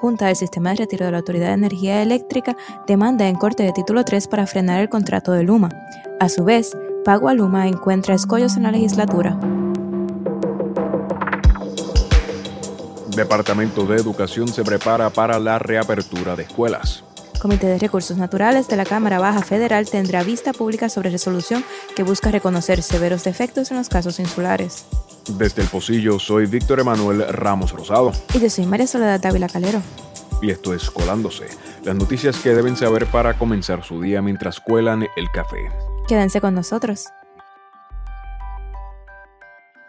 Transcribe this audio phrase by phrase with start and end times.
[0.00, 3.72] Junta del Sistema de Retiro de la Autoridad de Energía Eléctrica demanda en corte de
[3.72, 5.70] título 3 para frenar el contrato de Luma.
[6.20, 9.38] A su vez, Pago a Luma encuentra escollos en la legislatura.
[13.08, 17.02] Departamento de Educación se prepara para la reapertura de escuelas.
[17.40, 21.64] Comité de Recursos Naturales de la Cámara Baja Federal tendrá vista pública sobre resolución
[21.96, 24.86] que busca reconocer severos defectos en los casos insulares.
[25.26, 28.12] Desde el Pocillo soy Víctor Emanuel Ramos Rosado.
[28.34, 29.82] Y yo soy María Soledad Dávila Calero.
[30.40, 31.48] Y esto es Colándose,
[31.84, 35.68] las noticias que deben saber para comenzar su día mientras cuelan el café.
[36.06, 37.06] Quédense con nosotros.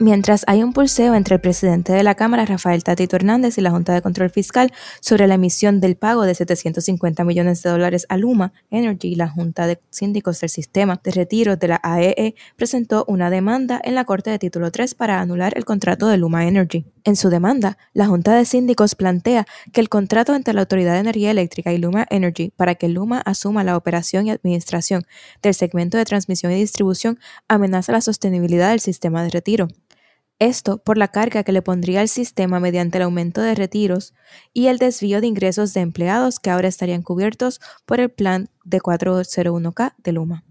[0.01, 3.71] Mientras hay un pulseo entre el presidente de la Cámara, Rafael Tatito Hernández, y la
[3.71, 8.15] Junta de Control Fiscal sobre la emisión del pago de 750 millones de dólares a
[8.15, 13.03] Luma Energy, la Junta de Síndicos del Sistema de Retiro de la AEE e presentó
[13.09, 16.85] una demanda en la Corte de Título 3 para anular el contrato de Luma Energy.
[17.03, 20.99] En su demanda, la Junta de Síndicos plantea que el contrato entre la Autoridad de
[20.99, 25.03] Energía Eléctrica y Luma Energy para que Luma asuma la operación y administración
[25.41, 27.19] del segmento de transmisión y distribución
[27.49, 29.67] amenaza la sostenibilidad del sistema de retiro.
[30.39, 34.13] Esto por la carga que le pondría al sistema mediante el aumento de retiros
[34.53, 38.79] y el desvío de ingresos de empleados que ahora estarían cubiertos por el plan de
[38.79, 40.45] 401k de Luma.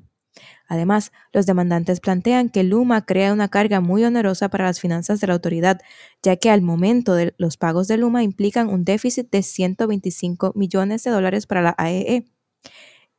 [0.68, 5.26] Además, los demandantes plantean que Luma crea una carga muy onerosa para las finanzas de
[5.26, 5.80] la autoridad,
[6.22, 11.02] ya que al momento de los pagos de Luma implican un déficit de 125 millones
[11.04, 12.16] de dólares para la AEE.
[12.16, 12.24] E.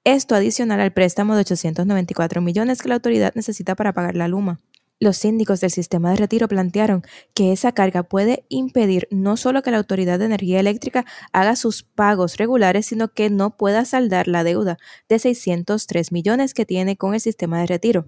[0.04, 4.60] Esto adicional al préstamo de 894 millones que la autoridad necesita para pagar la Luma.
[5.02, 9.72] Los síndicos del sistema de retiro plantearon que esa carga puede impedir no solo que
[9.72, 14.44] la Autoridad de Energía Eléctrica haga sus pagos regulares, sino que no pueda saldar la
[14.44, 14.78] deuda
[15.08, 18.08] de 603 millones que tiene con el sistema de retiro.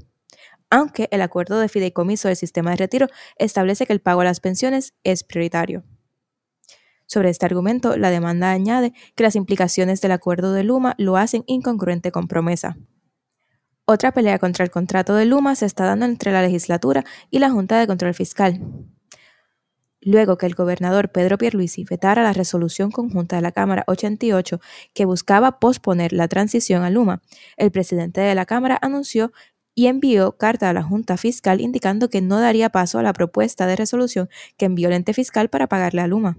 [0.70, 4.42] Aunque el acuerdo de fideicomiso del sistema de retiro establece que el pago a las
[4.42, 5.86] pensiones es prioritario.
[7.06, 11.44] Sobre este argumento, la demanda añade que las implicaciones del acuerdo de Luma lo hacen
[11.48, 12.78] incongruente con promesa.
[13.86, 17.50] Otra pelea contra el contrato de Luma se está dando entre la legislatura y la
[17.50, 18.62] Junta de Control Fiscal.
[20.04, 24.60] Luego que el gobernador Pedro Pierluisi vetara la resolución conjunta de la Cámara 88
[24.94, 27.22] que buscaba posponer la transición a Luma,
[27.56, 29.32] el presidente de la Cámara anunció
[29.76, 33.68] y envió carta a la Junta Fiscal indicando que no daría paso a la propuesta
[33.68, 36.38] de resolución que envió el ente fiscal para pagarle a Luma.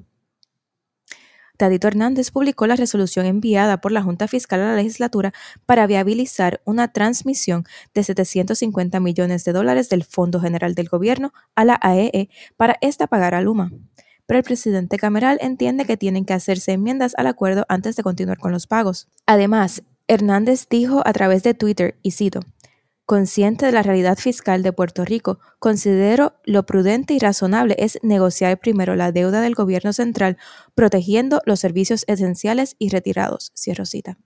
[1.63, 5.33] Tadito Hernández publicó la resolución enviada por la Junta Fiscal a la legislatura
[5.65, 11.65] para viabilizar una transmisión de 750 millones de dólares del Fondo General del Gobierno a
[11.65, 13.71] la AEE e para esta pagar a Luma.
[14.27, 18.39] Pero el presidente Cameral entiende que tienen que hacerse enmiendas al acuerdo antes de continuar
[18.39, 19.07] con los pagos.
[19.27, 22.41] Además, Hernández dijo a través de Twitter, y cito,
[23.05, 28.59] Consciente de la realidad fiscal de Puerto Rico, considero lo prudente y razonable es negociar
[28.59, 30.39] primero la deuda del gobierno central,
[30.75, 33.53] protegiendo los servicios esenciales y retirados.
[33.57, 34.19] Cierro cita.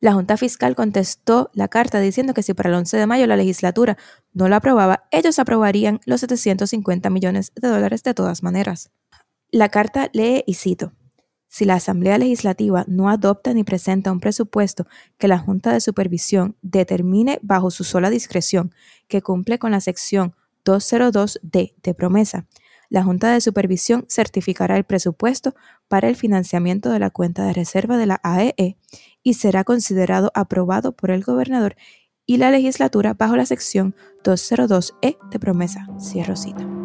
[0.00, 3.36] La Junta Fiscal contestó la carta diciendo que si para el 11 de mayo la
[3.36, 3.96] legislatura
[4.34, 8.90] no la aprobaba, ellos aprobarían los 750 millones de dólares de todas maneras.
[9.50, 10.92] La carta lee y cito.
[11.56, 14.86] Si la Asamblea Legislativa no adopta ni presenta un presupuesto
[15.16, 18.74] que la Junta de Supervisión determine bajo su sola discreción
[19.08, 20.34] que cumple con la sección
[20.66, 22.46] 202D de promesa,
[22.90, 25.54] la Junta de Supervisión certificará el presupuesto
[25.88, 28.76] para el financiamiento de la cuenta de reserva de la AEE e
[29.22, 31.74] y será considerado aprobado por el gobernador
[32.26, 33.94] y la legislatura bajo la sección
[34.24, 35.86] 202E de promesa.
[35.98, 36.75] Cierro cita.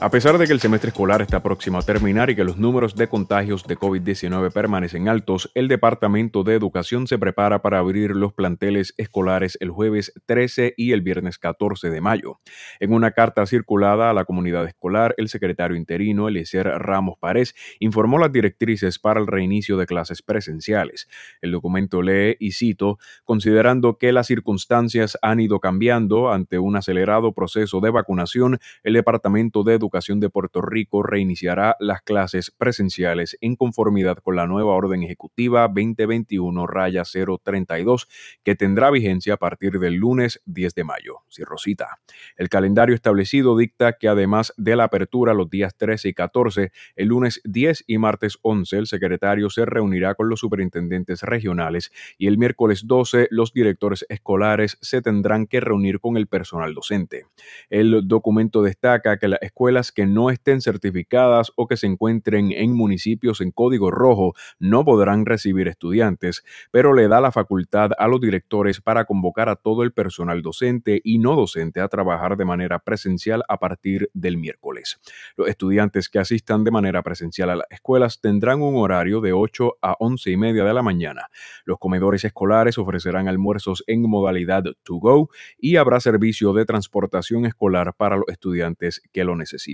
[0.00, 2.94] A pesar de que el semestre escolar está próximo a terminar y que los números
[2.94, 8.32] de contagios de COVID-19 permanecen altos, el Departamento de Educación se prepara para abrir los
[8.32, 12.38] planteles escolares el jueves 13 y el viernes 14 de mayo.
[12.78, 18.20] En una carta circulada a la comunidad escolar, el secretario interino Eliezer Ramos Párez informó
[18.20, 21.08] las directrices para el reinicio de clases presenciales.
[21.42, 27.32] El documento lee y cito, considerando que las circunstancias han ido cambiando ante un acelerado
[27.32, 33.38] proceso de vacunación, el Departamento de Educación Educación de Puerto Rico reiniciará las clases presenciales
[33.40, 38.06] en conformidad con la nueva orden ejecutiva 2021-032
[38.44, 41.20] que tendrá vigencia a partir del lunes 10 de mayo.
[41.28, 42.00] Si Rosita.
[42.36, 47.08] El calendario establecido dicta que además de la apertura los días 13 y 14, el
[47.08, 52.36] lunes 10 y martes 11 el secretario se reunirá con los superintendentes regionales y el
[52.36, 57.24] miércoles 12 los directores escolares se tendrán que reunir con el personal docente.
[57.70, 62.52] El documento destaca que la escuela escuelas que no estén certificadas o que se encuentren
[62.52, 68.08] en municipios en código rojo no podrán recibir estudiantes, pero le da la facultad a
[68.08, 72.44] los directores para convocar a todo el personal docente y no docente a trabajar de
[72.44, 75.00] manera presencial a partir del miércoles.
[75.36, 79.78] Los estudiantes que asistan de manera presencial a las escuelas tendrán un horario de 8
[79.82, 81.28] a 11 y media de la mañana.
[81.64, 87.94] Los comedores escolares ofrecerán almuerzos en modalidad to go y habrá servicio de transportación escolar
[87.94, 89.67] para los estudiantes que lo necesiten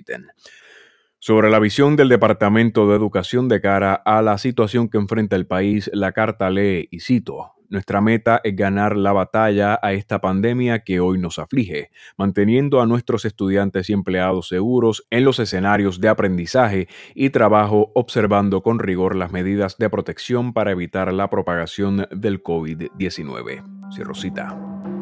[1.19, 5.47] sobre la visión del Departamento de Educación de cara a la situación que enfrenta el
[5.47, 7.55] país, la carta lee y cito.
[7.71, 12.87] Nuestra meta es ganar la batalla a esta pandemia que hoy nos aflige, manteniendo a
[12.87, 19.17] nuestros estudiantes y empleados seguros en los escenarios de aprendizaje y trabajo, observando con rigor
[19.17, 23.65] las medidas de protección para evitar la propagación del COVID-19.
[23.93, 24.94] Cierro cita.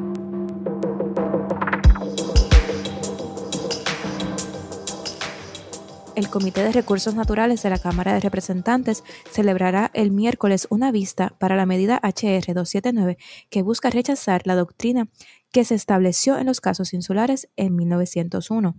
[6.14, 11.34] El Comité de Recursos Naturales de la Cámara de Representantes celebrará el miércoles una vista
[11.38, 13.18] para la medida HR 279
[13.50, 15.08] que busca rechazar la doctrina
[15.50, 18.76] que se estableció en los casos insulares en 1901.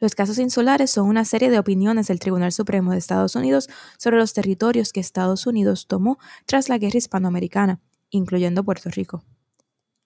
[0.00, 3.68] Los casos insulares son una serie de opiniones del Tribunal Supremo de Estados Unidos
[3.98, 7.80] sobre los territorios que Estados Unidos tomó tras la guerra hispanoamericana,
[8.10, 9.24] incluyendo Puerto Rico.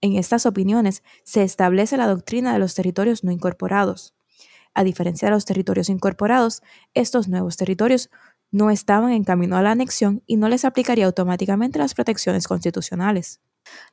[0.02, 4.15] En estas opiniones se establece la doctrina de los territorios no incorporados.
[4.76, 6.62] A diferencia de los territorios incorporados,
[6.92, 8.10] estos nuevos territorios
[8.50, 13.40] no estaban en camino a la anexión y no les aplicaría automáticamente las protecciones constitucionales.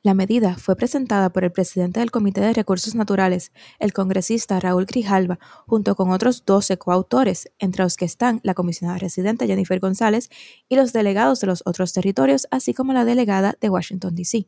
[0.02, 4.84] La medida fue presentada por el presidente del Comité de Recursos Naturales, el congresista Raúl
[4.84, 10.28] Grijalva, junto con otros 12 coautores, entre los que están la comisionada residente Jennifer González
[10.68, 14.46] y los delegados de los otros territorios, así como la delegada de Washington, D.C.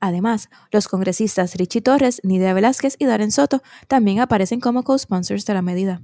[0.00, 5.54] Además, los congresistas Richie Torres, Nidia Velázquez y Darren Soto también aparecen como co-sponsors de
[5.54, 6.02] la medida.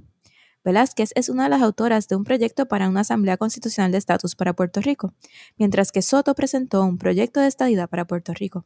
[0.63, 4.35] Velázquez es una de las autoras de un proyecto para una Asamblea Constitucional de Estatus
[4.35, 5.13] para Puerto Rico,
[5.57, 8.65] mientras que Soto presentó un proyecto de estadidad para Puerto Rico.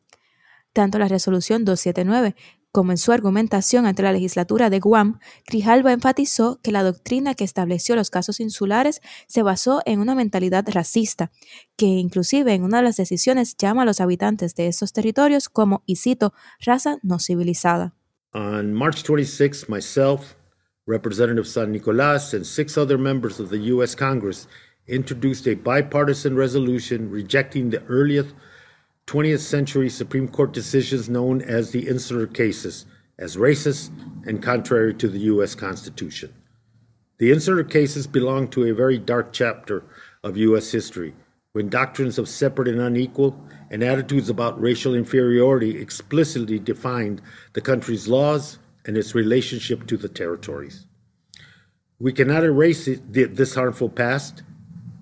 [0.73, 2.35] Tanto la resolución 279
[2.71, 7.43] como en su argumentación ante la legislatura de Guam, Grijalva enfatizó que la doctrina que
[7.43, 11.31] estableció los casos insulares se basó en una mentalidad racista,
[11.75, 15.83] que inclusive en una de las decisiones llama a los habitantes de esos territorios como,
[15.85, 16.33] y cito,
[16.65, 17.93] raza no civilizada.
[18.33, 20.35] On March 26, myself,
[20.87, 23.95] Representative San Nicolás, and six other members of the U.S.
[23.95, 24.47] Congress
[24.87, 28.33] introduced a bipartisan resolution rejecting the earliest
[29.11, 32.85] 20th century Supreme Court decisions known as the insular cases
[33.19, 33.91] as racist
[34.25, 35.53] and contrary to the U.S.
[35.53, 36.33] Constitution.
[37.17, 39.83] The insular cases belong to a very dark chapter
[40.23, 40.71] of U.S.
[40.71, 41.13] history
[41.51, 43.37] when doctrines of separate and unequal
[43.69, 47.21] and attitudes about racial inferiority explicitly defined
[47.51, 50.85] the country's laws and its relationship to the territories.
[51.99, 54.43] We cannot erase this harmful past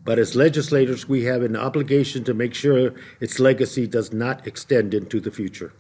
[0.04, 4.94] but as legislators, we have an obligation to make sure its legacy does not extend
[4.94, 5.74] into the future.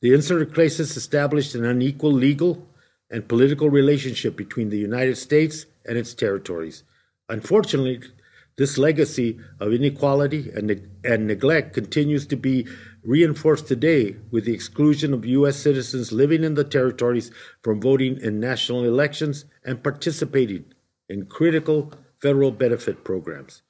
[0.00, 2.66] The insular crisis established an unequal legal
[3.10, 6.82] and political relationship between the United States and its territories.
[7.28, 8.00] Unfortunately,
[8.56, 10.70] this legacy of inequality and,
[11.04, 12.66] and neglect continues to be
[13.02, 15.56] reinforced today with the exclusion of U.S.
[15.56, 17.30] citizens living in the territories
[17.62, 20.64] from voting in national elections and participating
[21.08, 21.92] in critical
[22.22, 23.64] federal benefit programs.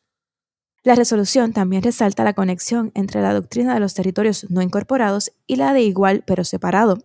[0.85, 5.57] La resolución también resalta la conexión entre la doctrina de los territorios no incorporados y
[5.57, 6.99] la de igual pero separado,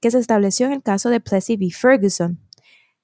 [0.00, 1.70] que se estableció en el caso de Plessy v.
[1.70, 2.38] Ferguson.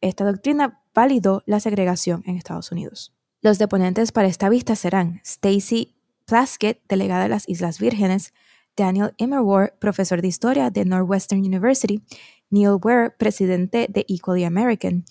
[0.01, 3.15] Esta doctrina validó la segregación en Estados Unidos.
[3.41, 8.33] Los deponentes para esta vista serán Stacy Plaskett, delegada de las Islas Vírgenes,
[8.77, 12.03] Daniel Immerwar, profesor de historia de Northwestern University,
[12.51, 15.05] Neil Ware, presidente de Equally American,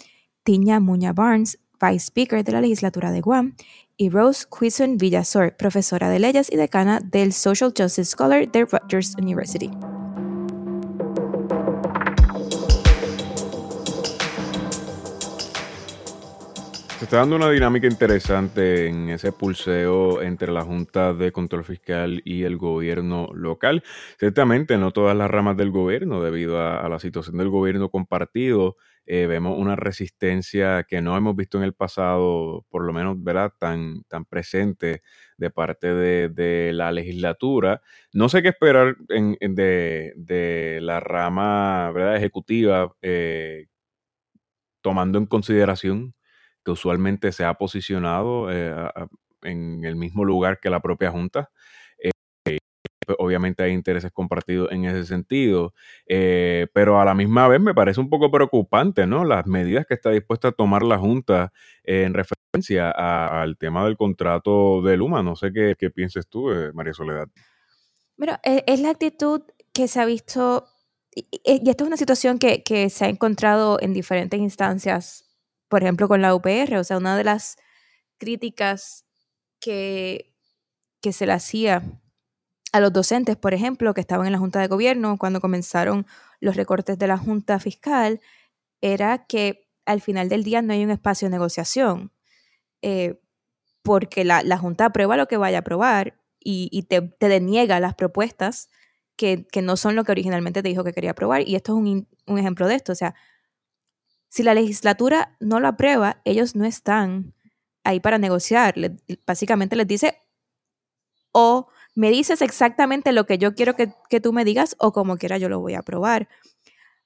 [0.44, 3.56] Tiña Muña Barnes, Vice Speaker de la legislatura de Guam,
[3.98, 9.16] y Rose Quison Villasor, profesora de leyes y decana del Social Justice Scholar de Rutgers
[9.20, 9.72] University.
[16.98, 22.24] Se está dando una dinámica interesante en ese pulseo entre la Junta de Control Fiscal
[22.26, 23.84] y el gobierno local.
[24.18, 28.78] Ciertamente, no todas las ramas del gobierno, debido a la situación del gobierno compartido,
[29.10, 33.54] eh, vemos una resistencia que no hemos visto en el pasado, por lo menos, ¿verdad?
[33.58, 35.02] Tan, tan presente
[35.38, 37.82] de parte de, la legislatura.
[38.12, 42.18] No sé qué esperar de, la rama ¿verdad?
[42.18, 43.68] ejecutiva, eh,
[44.82, 46.14] tomando en consideración
[46.66, 48.76] que usualmente se ha posicionado eh,
[49.44, 51.50] en el mismo lugar que la propia Junta.
[53.08, 55.74] Pues, obviamente hay intereses compartidos en ese sentido,
[56.08, 59.24] eh, pero a la misma vez me parece un poco preocupante, ¿no?
[59.24, 61.54] Las medidas que está dispuesta a tomar la Junta
[61.86, 65.24] en referencia al tema del contrato de Luma.
[65.24, 67.30] No sé qué, qué pienses tú, eh, María Soledad.
[68.18, 69.42] Bueno, e, es la actitud
[69.74, 70.68] que se ha visto,
[71.16, 75.24] y, esta es una situación que, que se ha encontrado en diferentes instancias,
[75.70, 77.56] por ejemplo, con la UPR, o sea, una de las
[78.18, 79.06] críticas
[79.62, 80.36] que,
[81.02, 81.84] que se le hacía
[82.78, 86.06] a los docentes, por ejemplo, que estaban en la Junta de Gobierno cuando comenzaron
[86.40, 88.22] los recortes de la Junta Fiscal,
[88.82, 92.12] era que al final del día no hay un espacio de negociación,
[92.82, 93.20] eh,
[93.82, 98.70] porque la, Junta aprueba lo que vaya a aprobar y, te, deniega las propuestas
[99.16, 101.48] que, no son lo que originalmente te dijo que quería aprobar.
[101.48, 102.92] Y esto es un, un ejemplo de esto.
[102.92, 103.16] O sea,
[104.30, 107.34] si la legislatura no lo aprueba, ellos no están
[107.84, 108.76] ahí para negociar.
[109.26, 110.22] básicamente les dice,
[111.32, 111.68] o
[111.98, 115.50] me dices exactamente lo que yo quiero que, tú me digas o como quiera yo
[115.50, 116.30] lo voy a probar.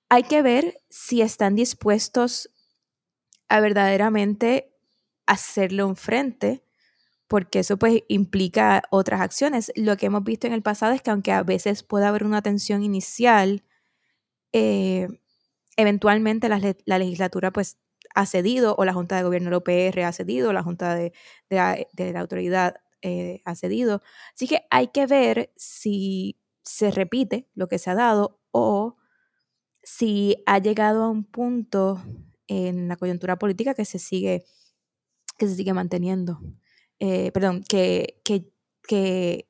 [0.10, 2.50] Hay que ver si están dispuestos
[3.48, 4.76] a verdaderamente
[5.26, 6.66] hacerle un frente,
[7.30, 9.72] porque eso pues implica otras acciones.
[9.78, 12.42] Lo que hemos visto en el pasado es que aunque a veces pueda haber una
[12.42, 13.64] tensión inicial,
[14.52, 15.08] eh,
[15.78, 17.78] eventualmente la, la, legislatura pues
[18.14, 21.14] ha cedido o la Junta de Gobierno de la ha cedido, la Junta de,
[21.50, 24.02] de, la Autoridad eh, ha cedido.
[24.34, 28.98] Así que hay que ver si se repite lo que se ha dado o
[29.84, 32.02] si ha llegado a un punto
[32.48, 34.46] en la coyuntura política que se sigue,
[35.38, 36.40] que se sigue manteniendo.
[37.00, 38.52] Eh, perdón, que, que,
[38.88, 39.50] que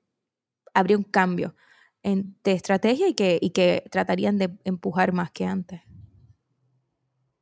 [0.73, 1.55] habría un cambio
[2.03, 5.81] en, de estrategia y que, y que tratarían de empujar más que antes.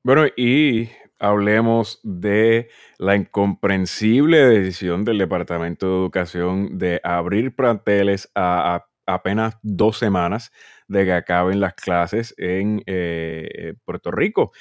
[0.03, 0.89] Bueno, y
[1.19, 9.97] hablemos de la incomprensible decisión del Departamento de Educación de abrir planteles a, apenas dos
[9.97, 10.51] semanas
[10.88, 14.51] de que acaben las clases en eh, Puerto Rico.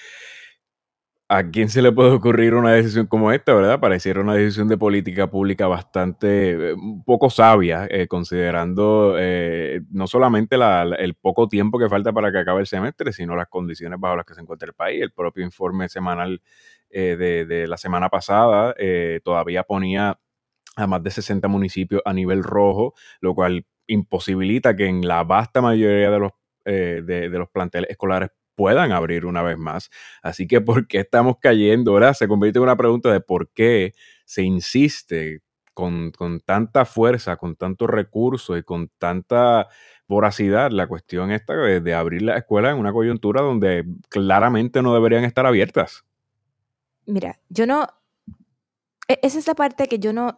[1.31, 3.79] ¿A quién se le puede ocurrir una decisión como esta, verdad?
[3.81, 10.57] Pareciera una decisión de política pública bastante, eh, poco sabia, eh, considerando eh, no solamente
[10.57, 14.25] el poco tiempo que falta para que acabe el semestre, sino las condiciones bajo las
[14.25, 15.03] que se encuentra el país.
[15.03, 16.41] El propio informe semanal
[16.91, 18.75] de, de, la semana pasada
[19.23, 20.19] todavía ponía
[20.77, 25.61] a más de 60 municipios a nivel rojo, lo cual imposibilita que en la vasta
[25.61, 26.33] mayoría de los,
[26.65, 29.89] de, de los planteles escolares puedan abrir una vez más.
[30.21, 31.93] Así que, ¿por qué estamos cayendo?
[31.93, 36.11] Ahora se convierte en una pregunta de por qué se insiste con,
[36.45, 39.69] tanta fuerza, con tanto recurso y con tanta
[40.09, 45.23] voracidad la cuestión esta de, abrir la escuela en una coyuntura donde claramente no deberían
[45.23, 46.05] estar abiertas.
[47.07, 47.87] Mira, yo no,
[49.07, 50.35] e, esa es la parte que yo no,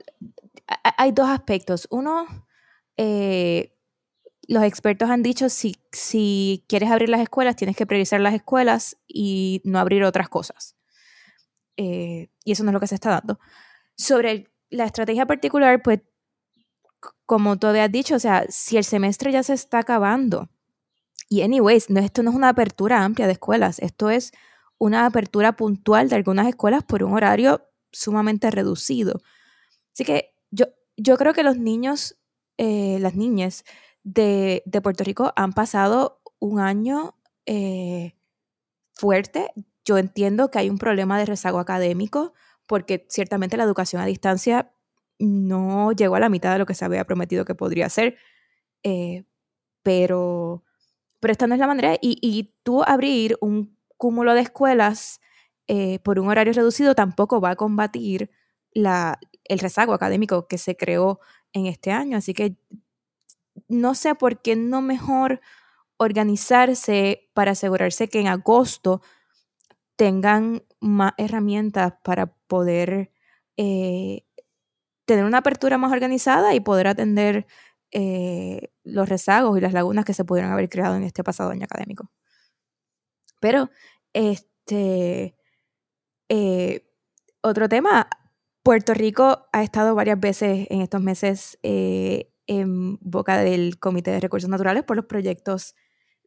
[0.99, 1.89] hay dos aspectos.
[1.91, 2.27] Uno,
[2.99, 3.73] eh,
[4.51, 8.97] los expertos han dicho si, si quieres abrir las escuelas, tienes que priorizar las escuelas
[9.07, 10.75] y no abrir otras cosas.
[11.77, 13.39] Eh, y eso no es lo que se está dando.
[13.97, 16.01] Sobre la estrategia particular, pues,
[17.27, 20.49] como tú habías dicho, o sea, si el semestre ya se está acabando,
[21.29, 24.33] y anyways, no, esto no es una apertura amplia de escuelas, esto es
[24.79, 29.21] una apertura puntual de algunas escuelas por un horario sumamente reducido.
[29.95, 30.67] Así que yo,
[30.97, 32.17] yo creo que los niños,
[32.59, 33.65] eh, las niñas,
[34.03, 37.15] de, Puerto Rico han pasado un año
[37.47, 38.15] eh,
[38.93, 39.51] fuerte.
[39.85, 42.33] Yo entiendo que hay un problema de rezago académico
[42.67, 44.73] porque ciertamente la educación a distancia
[45.19, 48.17] no llegó a la mitad de lo que se había prometido que podría ser,
[48.83, 49.25] eh,
[49.83, 50.65] pero,
[51.21, 51.95] pero esta no es la manera.
[52.01, 55.21] Y, y tú abrir un cúmulo de escuelas
[55.67, 58.31] eh, por un horario reducido tampoco va a combatir
[58.73, 61.21] la, el rezago académico que se creó
[61.53, 62.17] en este año.
[62.17, 62.57] Así que
[63.69, 65.41] no sé por qué no mejor
[65.97, 69.03] organizarse para asegurarse que en agosto
[69.97, 73.13] tengan más herramientas para poder
[73.59, 74.25] eh,
[75.05, 77.47] tener una apertura más organizada y poder atender
[77.91, 81.65] eh, los rezagos y las lagunas que se pudieron haber creado en este pasado año
[81.65, 82.11] académico.
[83.41, 83.71] Pero,
[84.15, 85.37] este,
[86.31, 86.87] eh,
[87.43, 88.09] otro tema,
[88.63, 91.59] Puerto Rico ha estado varias veces en estos meses
[92.51, 95.77] en boca del Comité de Recursos Naturales por los proyectos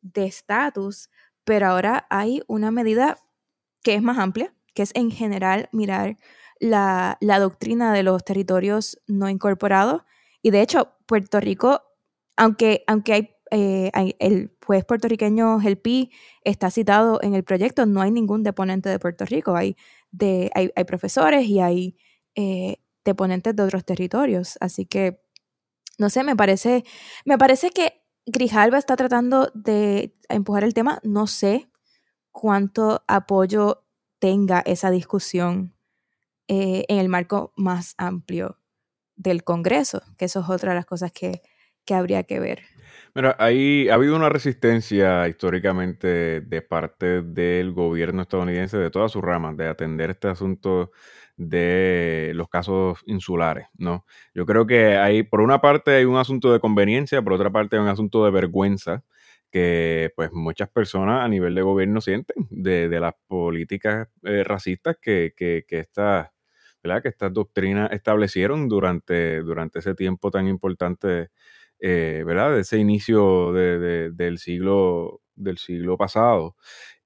[0.02, 1.10] de estatus,
[1.44, 3.18] pero ahora hay una medida
[3.84, 6.18] que es más amplia, que es en general mirar
[6.62, 10.04] la, doctrina de los territorios no incorporados.
[10.42, 11.82] Y de hecho, Puerto Rico,
[12.38, 16.10] aunque, aunque eh, hay, el juez puertorriqueño Gelpi
[16.46, 19.76] está citado en el proyecto, no hay ningún deponente de Puerto Rico, hay,
[20.12, 21.98] de, hay, profesores y hay
[22.36, 24.58] eh, deponentes de otros territorios.
[24.62, 25.23] Así que
[25.98, 26.84] no sé, me parece,
[27.26, 31.00] me parece que Grijalva está tratando de empujar el tema.
[31.04, 31.70] No sé
[32.32, 33.84] cuánto apoyo
[34.20, 35.76] tenga esa discusión
[36.48, 38.60] eh, en el marco más amplio
[39.16, 41.42] del Congreso, que eso es otra de las cosas que,
[41.86, 42.62] que habría que ver.
[43.16, 49.22] Mira, ahí ha habido una resistencia históricamente de parte del gobierno estadounidense, de todas sus
[49.22, 50.92] ramas, de atender este asunto
[51.38, 54.06] de los casos insulares, ¿no?
[54.34, 57.76] Yo creo que hay, por una parte hay un asunto de conveniencia, por otra parte
[57.76, 59.04] hay un asunto de vergüenza
[59.52, 65.34] que pues muchas personas a nivel de gobierno sienten de, las políticas eh, racistas que,
[65.36, 66.34] que, que estas
[67.02, 71.30] que estas doctrinas establecieron durante, durante ese tiempo tan importante,
[71.80, 72.56] eh, ¿verdad?
[72.56, 76.56] De ese inicio del, siglo, del siglo pasado.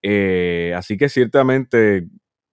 [0.02, 2.08] Eh, así que ciertamente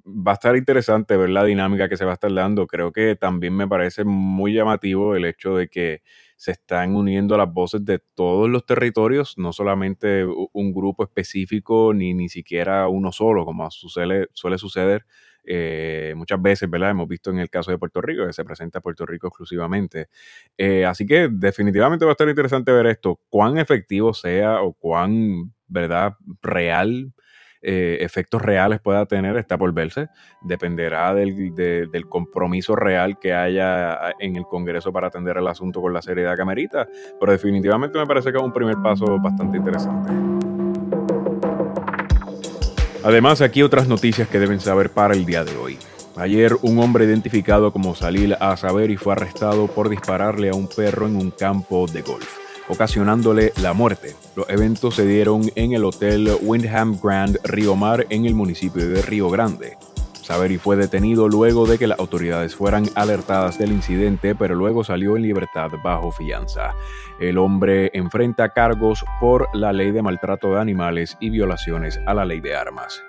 [0.06, 2.66] va a estar interesante ver la dinámica que se va a estar dando.
[2.66, 6.02] Creo que también me parece muy llamativo el hecho de que
[6.37, 12.12] se están uniendo las voces de todos los territorios, no solamente un grupo específico ni
[12.14, 15.06] ni siquiera uno solo, como suele, suele suceder
[15.44, 16.90] eh, muchas veces, ¿verdad?
[16.90, 20.08] Hemos visto en el caso de Puerto Rico que se presenta a Puerto Rico exclusivamente.
[20.58, 25.52] Eh, así que definitivamente va a estar interesante ver esto, cuán efectivo sea o cuán,
[25.68, 26.14] ¿verdad?
[26.42, 27.12] Real
[27.66, 30.09] eh, efectos reales pueda tener está por verse.
[30.42, 35.94] Dependerá del, del, compromiso real que haya en el Congreso para atender el asunto con
[35.94, 36.87] la seriedad camerita.
[37.18, 40.12] Pero definitivamente me parece que es un primer paso bastante interesante.
[43.02, 45.78] Además, aquí otras noticias que deben saber para el día de hoy.
[46.16, 51.16] Ayer un hombre identificado como Salil Azaberi fue arrestado por dispararle a un perro en
[51.16, 54.14] un campo de golf ocasionándole la muerte.
[54.37, 59.02] Los eventos se dieron en el Hotel Windham Grand Río Mar en el municipio de
[59.02, 59.76] Río Grande.
[60.25, 65.16] Saveri fue detenido luego de que las autoridades fueran alertadas del incidente, pero luego salió
[65.16, 66.75] en libertad bajo fianza.
[67.21, 72.25] El hombre enfrenta cargos por la ley de maltrato de animales y violaciones a la
[72.25, 73.02] ley de armas.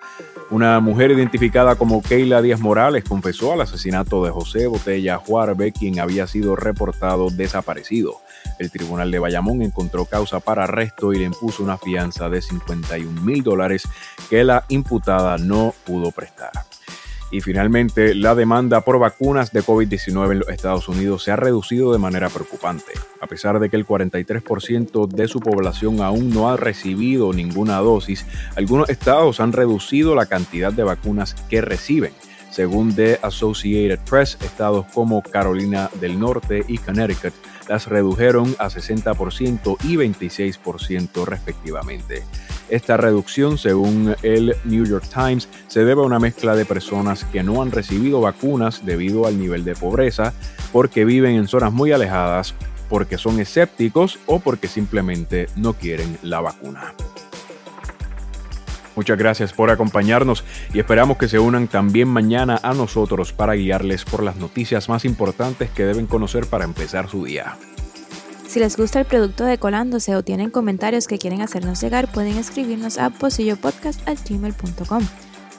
[0.52, 6.00] Una mujer identificada como Keila Díaz Morales confesó al asesinato de José Botella Juarbe, quien
[6.00, 8.22] había sido reportado desaparecido.
[8.60, 13.22] El tribunal de Bayamón encontró causa para arresto y le impuso una fianza de 51
[13.22, 13.88] mil dólares
[14.30, 16.52] que la imputada no pudo prestar.
[17.32, 21.92] Y finalmente, la demanda por vacunas de COVID-19 en los Estados Unidos se ha reducido
[21.92, 22.94] de manera preocupante.
[23.20, 28.26] A pesar de que el 43% de su población aún no ha recibido ninguna dosis,
[28.56, 32.14] algunos estados han reducido la cantidad de vacunas que reciben.
[32.52, 37.34] Según The Associated Press, estados como Carolina del Norte y Connecticut
[37.68, 42.24] las redujeron a 60% y 26% respectivamente.
[42.70, 47.44] Esta reducción, según el New York Times, se debe a una mezcla de personas que
[47.44, 50.34] no han recibido vacunas debido al nivel de pobreza,
[50.72, 52.56] porque viven en zonas muy alejadas,
[52.90, 56.94] porque son escépticos o porque simplemente no quieren la vacuna.
[58.96, 64.06] Muchas gracias por acompañarnos y esperamos que se unan también mañana a nosotros para guiarles
[64.06, 67.58] por las noticias más importantes que deben conocer para empezar su día.
[68.56, 72.38] Si les gusta el producto de Colándose o tienen comentarios que quieren hacernos llegar, pueden
[72.38, 75.04] escribirnos a posillopodcast.gmail.com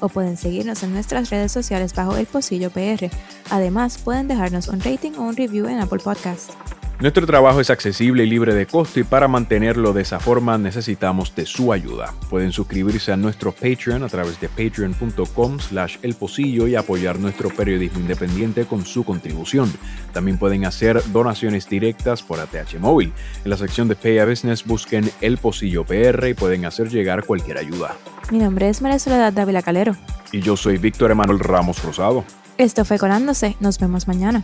[0.01, 3.11] o pueden seguirnos en nuestras redes sociales bajo el Posillo PR.
[3.51, 6.55] Además, pueden dejarnos un rating o un review en Apple Podcasts.
[6.99, 11.35] Nuestro trabajo es accesible y libre de costo y para mantenerlo de esa forma necesitamos
[11.35, 12.15] de su ayuda.
[12.31, 18.01] Pueden suscribirse a nuestro Patreon a través de patreon.com slash elposillo y apoyar nuestro periodismo
[18.01, 19.71] independiente con su contribución.
[20.15, 23.13] También pueden hacer donaciones directas por ATH Móvil.
[23.45, 27.27] En la sección de Pay a Business busquen El Pocillo PR y pueden hacer llegar
[27.27, 27.95] cualquier ayuda.
[28.31, 29.95] Mi nombre es María Soledad Dávila Calero.
[30.33, 32.25] Y yo soy Víctor Emanuel Ramos Rosado.
[32.57, 33.55] Esto fue Colándose.
[33.61, 34.43] Nos vemos mañana.